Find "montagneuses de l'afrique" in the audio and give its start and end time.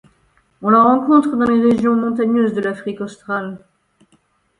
1.95-3.01